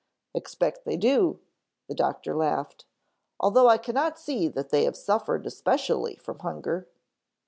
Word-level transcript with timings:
"Expect 0.33 0.83
they 0.83 0.97
do," 0.97 1.41
the 1.87 1.93
doctor 1.93 2.35
laughed, 2.35 2.85
"although 3.39 3.69
I 3.69 3.77
cannot 3.77 4.17
see 4.17 4.47
that 4.47 4.69
they 4.71 4.83
have 4.85 4.97
suffered 4.97 5.45
especially 5.45 6.15
from 6.15 6.39
hunger." 6.39 6.87